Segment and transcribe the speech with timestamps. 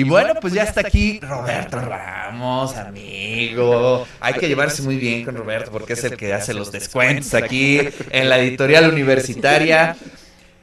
[0.00, 4.06] Y bueno, pues ya está aquí Roberto Ramos, amigo.
[4.18, 7.80] Hay que llevarse muy bien con Roberto porque es el que hace los descuentos aquí
[8.10, 9.94] en la editorial universitaria.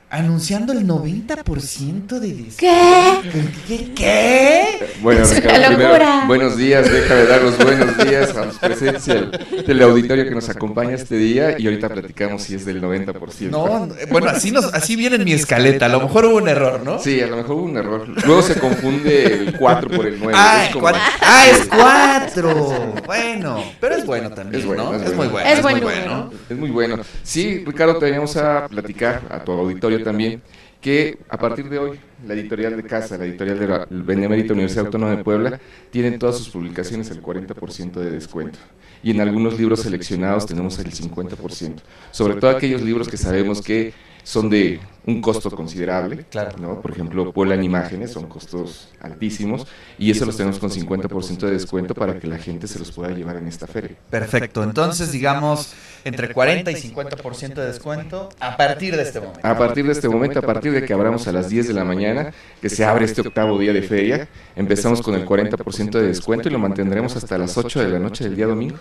[0.10, 2.56] Anunciando el 90% de descuento.
[2.58, 3.52] ¿Qué?
[3.68, 3.94] ¿Qué?
[3.94, 4.88] ¿Qué?
[5.02, 9.16] Bueno, Es una Ricardo, primero, buenos días, déjame dar los buenos días a los presencia
[9.16, 13.50] del, del auditorio que nos acompaña este día y ahorita platicamos si es del 90%.
[13.50, 15.88] No, bueno, así, nos, así viene en mi escaleta.
[15.88, 17.00] A lo mejor hubo un error, ¿no?
[17.00, 18.08] Sí, a lo mejor hubo un error.
[18.26, 20.34] Luego se confunde el 4 por el 9.
[20.38, 21.02] Ah, es es como- cuatro.
[21.20, 22.94] Ah, es cuatro.
[23.06, 24.96] Bueno, pero es bueno también, Es bueno, ¿no?
[24.96, 25.50] es Es muy bueno.
[25.50, 26.32] Es Es muy buen bueno.
[26.50, 26.98] Es muy bueno.
[27.24, 30.42] Sí, Ricardo, te veníamos a platicar, a tu auditorio también,
[30.82, 34.86] que a partir de hoy, la editorial de casa, la editorial de la Benemérita Universidad
[34.86, 38.60] Autónoma de Puebla, tienen todas sus publicaciones el 40% de descuento.
[39.04, 41.76] Y en algunos libros seleccionados tenemos el 50%.
[42.12, 43.94] Sobre todo aquellos libros que sabemos que
[44.28, 46.26] son de un costo considerable.
[46.30, 46.58] Claro.
[46.60, 46.82] ¿no?
[46.82, 49.66] Por ejemplo, Puebla en imágenes son costos altísimos
[49.98, 53.12] y eso los tenemos con 50% de descuento para que la gente se los pueda
[53.12, 53.96] llevar en esta feria.
[54.10, 54.64] Perfecto.
[54.64, 59.48] Entonces, digamos, entre 40 y 50% de descuento a partir de este momento.
[59.48, 61.86] A partir de este momento, a partir de que abramos a las 10 de la
[61.86, 66.50] mañana, que se abre este octavo día de feria, empezamos con el 40% de descuento
[66.50, 68.78] y lo mantendremos hasta las 8 de la noche del día domingo.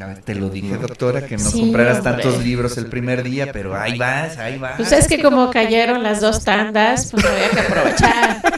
[0.00, 2.12] A ver, te lo dije, doctora, que no Sí, compraras hombre.
[2.12, 4.74] tantos libros el primer día, pero ahí vas, ahí vas.
[4.76, 8.42] Pues es que como cayeron las dos tandas, pues había que aprovechar.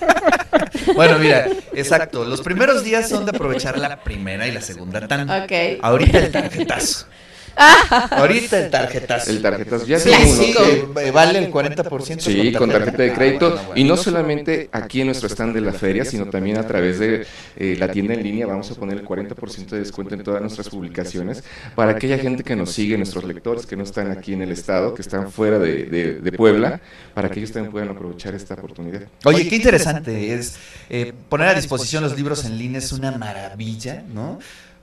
[0.95, 2.25] Bueno, mira, exacto.
[2.25, 5.45] Los primeros días son de aprovechar la primera y la segunda tanda.
[5.45, 5.53] Ok.
[5.83, 7.07] Ahorita el tarjetazo.
[8.11, 9.31] Ahorita el tarjetazo.
[9.31, 12.21] El tarjetazo ya Sí, sí, que- que vale el 40%.
[12.21, 13.47] Sí, con tarjeta de crédito.
[13.47, 13.81] Ah, bueno, bueno.
[13.81, 17.27] Y no solamente aquí en nuestro stand de la feria, sino también a través de
[17.57, 18.47] eh, la tienda en línea.
[18.47, 21.43] Vamos a poner el 40% de descuento en todas nuestras publicaciones
[21.75, 24.95] para aquella gente que nos sigue, nuestros lectores que no están aquí en el estado,
[24.95, 26.81] que están fuera de, de- de Puebla,
[27.15, 29.03] para que ellos también puedan aprovechar esta oportunidad.
[29.25, 30.57] Oye, qué interesante es
[30.91, 34.39] eh, poner a disposición los libros en línea es una maravilla, ¿no?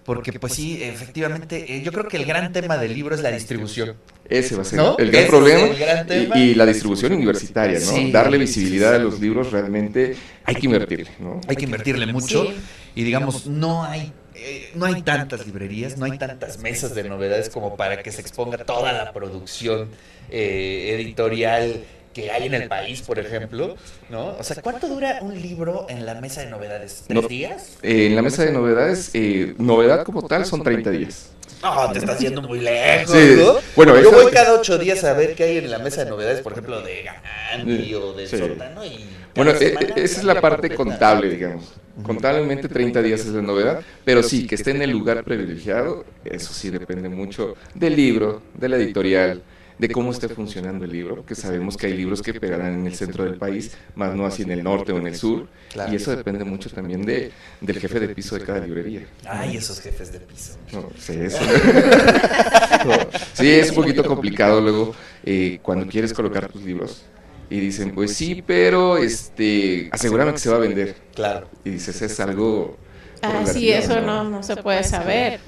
[0.05, 3.31] Porque pues sí, efectivamente, eh, yo creo que el gran tema del libro es la
[3.31, 3.95] distribución.
[4.27, 4.97] Ese va a ser ¿No?
[4.97, 5.59] el gran Ese problema.
[5.65, 6.37] es el gran tema.
[6.37, 7.85] Y, y la distribución universitaria, ¿no?
[7.85, 8.11] Sí.
[8.11, 11.39] Darle visibilidad a los libros realmente hay que invertirle, ¿no?
[11.47, 12.53] Hay que invertirle mucho Sí.
[12.95, 17.49] y digamos, no hay eh, no hay tantas librerías, no hay tantas mesas de novedades
[17.49, 19.87] como para que se exponga toda la producción
[20.29, 23.75] eh, editorial que hay en el país, por ejemplo,
[24.09, 24.35] ¿no?
[24.39, 27.03] O sea, ¿cuánto dura un libro en la mesa de novedades?
[27.07, 27.27] ¿Tres No.
[27.27, 27.77] días?
[27.81, 31.29] Eh, en la mesa de novedades, eh, novedad como tal son 30 días.
[31.61, 33.55] No, te estás yendo muy lejos, Sí, ¿no?
[33.75, 36.41] bueno, Yo voy cada ocho días a ver qué hay en la mesa de novedades,
[36.41, 38.37] por ejemplo, de Gandhi o de Sí.
[38.37, 39.05] Sótano y...
[39.35, 41.73] Bueno, eh, semana eh, esa es la parte contable, digamos.
[42.03, 46.53] Contablemente 30 días es la novedad, pero sí, que esté en el lugar privilegiado, eso
[46.53, 49.41] sí depende mucho del libro, de la editorial,
[49.77, 52.95] de cómo esté funcionando el libro, porque sabemos que hay libros que pegarán en el
[52.95, 55.91] centro del país, más no así en el norte o en el sur, Claro.
[55.91, 59.07] y eso depende mucho también de, del jefe de piso de cada librería.
[59.27, 60.53] Ay, esos jefes de piso.
[60.71, 61.39] No, sí, eso.
[63.33, 64.93] sí, es un poquito complicado luego
[65.25, 67.03] eh, cuando quieres colocar tus libros
[67.49, 70.95] y dicen, pues sí, pero este, asegúrame que se va a vender.
[71.13, 71.49] Claro.
[71.63, 72.77] Y dices, es algo...
[73.21, 75.39] Ah, sí, eso no, no se puede saber.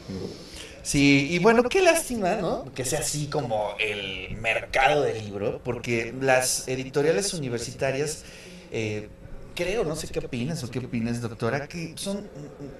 [0.85, 2.71] Sí, y bueno, qué lástima, ¿no?
[2.75, 8.23] Que sea así como el mercado del libro, porque las editoriales universitarias,
[8.71, 9.09] eh,
[9.55, 12.29] creo, no sé qué opinas o qué opinas, doctora, que son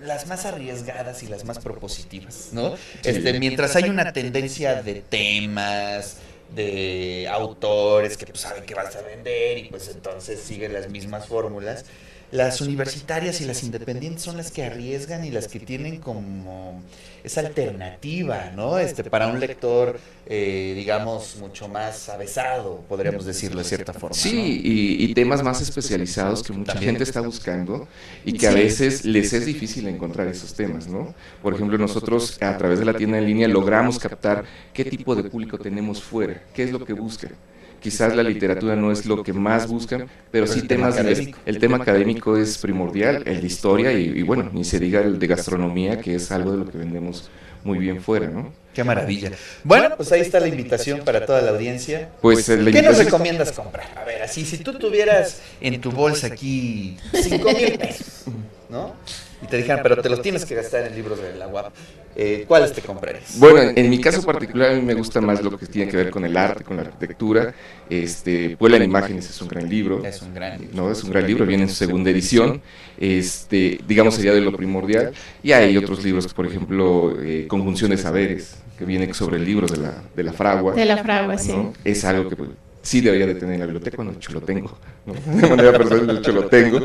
[0.04, 2.76] las más arriesgadas y las más propositivas, ¿no?
[3.04, 6.18] Este, mientras hay una tendencia de temas,
[6.54, 11.28] de autores que pues, saben que vas a vender y pues entonces siguen las mismas
[11.28, 11.86] fórmulas.
[12.31, 16.81] Las universitarias y las independientes son las que arriesgan y las que tienen como
[17.24, 18.78] esa alternativa, ¿no?
[18.78, 24.16] Este, para un lector, eh, digamos, mucho más avesado, podríamos decirlo de cierta forma.
[24.16, 26.91] Sí, y, y temas más especializados que mucha También.
[26.91, 27.88] gente está buscando
[28.24, 31.16] y que a veces les es difícil encontrar esos temas, ¿no?
[31.42, 35.24] Por ejemplo, nosotros a través de la tienda en línea logramos captar qué tipo de
[35.24, 37.31] público tenemos fuera, qué es lo que buscan.
[37.85, 41.78] Quizás la literatura no es lo que más buscan, pero sí temas de, el tema
[41.78, 46.01] académico es primordial, el de historia y, y bueno, ni se diga el de gastronomía,
[46.01, 47.30] que es algo de lo que vendemos
[47.63, 48.51] muy bien fuera, ¿no?
[48.74, 49.31] Qué maravilla.
[49.63, 52.10] Bueno, pues ahí está la invitación para toda la audiencia.
[52.21, 53.86] Pues eh, la ¿Qué nos recomiendas comprar?
[53.95, 58.25] A ver, así, si tú tuvieras en tu bolsa aquí 5 mil pesos,
[58.75, 58.94] ¿no?
[59.42, 61.74] Y te dijeran, pero te los tienes que gastar en libros de la UAP,
[62.16, 63.38] eh, ¿cuáles te comprarías?
[63.38, 65.98] Bueno, en, en mi caso particular a mí me gusta más lo que tiene que
[65.98, 67.54] ver con el arte, con la arquitectura.
[67.89, 70.04] Este, Puebla en Imágenes es un gran libro.
[70.06, 70.75] Es un gran libro.
[70.75, 72.62] No, es un gran libro, viene en su segunda edición.
[72.98, 75.12] Este, digamos sería de lo primordial.
[75.44, 79.68] Y hay otros libros, por ejemplo, eh, Conjunción de Saberes, que viene sobre el libro
[79.68, 80.74] de la, de la fragua.
[80.74, 81.54] De la fragua, sí.
[81.83, 82.50] Es algo que pues,
[82.86, 84.78] sí debería de tener en la biblioteca, bueno, de hecho lo tengo,
[85.08, 85.14] ¿no?
[85.14, 86.80] de manera personal, de hecho lo tengo,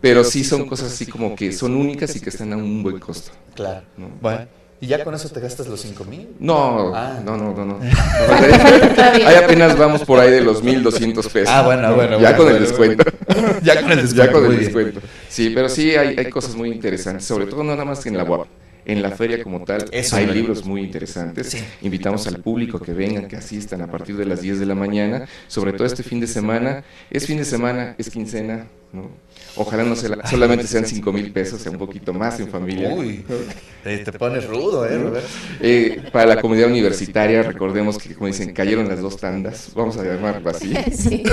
[0.00, 2.98] pero sí son cosas así como que son únicas y que están a un buen
[2.98, 3.30] costo.
[3.54, 3.82] Claro.
[3.96, 4.08] ¿no?
[4.20, 4.46] Bueno,
[4.80, 6.28] ¿y ya con eso te gastas los 5 mil?
[6.40, 7.20] No, Ah.
[7.24, 7.78] no, no, no, no.
[9.26, 11.48] Ahí apenas vamos por ahí de los 1200 pesos.
[11.54, 13.04] Ah, bueno, bueno, Ya bueno, con el descuento.
[13.62, 14.14] ya con el descuento.
[14.24, 15.00] Ya con el descuento.
[15.28, 18.24] Sí, pero sí hay, hay cosas muy interesantes, sobre todo no nada más en la
[18.24, 18.46] UAP.
[18.86, 21.48] En la feria como tal Eso hay libros muy interesantes.
[21.48, 21.58] Sí.
[21.82, 25.26] Invitamos al público que vengan, que asistan a partir de las 10 de la mañana,
[25.46, 26.84] sobre todo este fin de semana.
[27.10, 29.10] Es fin de semana, es quincena, ¿no?
[29.56, 32.88] Ojalá no sea- solamente sean 5 mil pesos, sea un poquito más en familia.
[32.92, 33.24] Uy,
[33.82, 35.22] te, pones rudo, ¿eh?
[35.60, 40.04] Eh, para la comunidad universitaria, recordemos que, como dicen, cayeron las dos tandas, vamos a
[40.04, 40.74] llamarlo así.
[40.92, 41.22] Sí.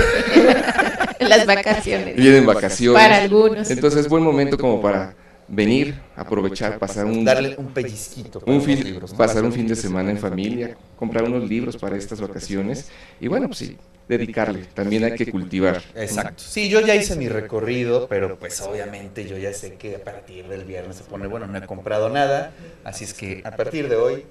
[1.20, 2.16] Las vacaciones.
[2.16, 3.00] Vienen vacaciones.
[3.00, 3.70] Para algunos.
[3.70, 5.14] Entonces es buen momento como para
[5.52, 8.42] venir, aprovechar, pasar un, Darle un pellizquito.
[8.46, 9.18] un fin, libros, ¿no?
[9.18, 12.88] pasar un fin de semana en familia, comprar unos libros para estas vacaciones
[13.20, 13.76] y bueno, pues sí,
[14.08, 14.64] dedicarle.
[14.74, 15.82] También hay que cultivar.
[15.94, 16.42] Exacto.
[16.42, 20.48] Sí, yo ya hice mi recorrido, pero pues obviamente yo ya sé que a partir
[20.48, 22.52] del viernes se pone, bueno, no he comprado nada,
[22.82, 24.24] así es que a partir de hoy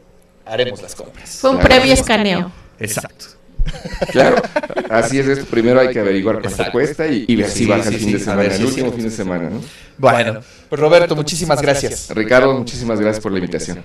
[0.44, 1.38] haremos las compras.
[1.40, 2.52] Fue un previo escaneo.
[2.80, 3.41] Exacto.
[4.12, 4.42] Claro,
[4.90, 5.46] así es esto.
[5.46, 6.72] Primero hay que averiguar cuánto Exacto.
[6.72, 8.52] cuesta y, y ver Sí, si baja sí, el fin sí, de a semana, ver
[8.54, 9.62] el último fin de semana, ¿no?
[9.98, 12.10] Bueno, pues Roberto, muchísimas gracias.
[12.14, 13.84] Ricardo, muchísimas gracias por la invitación.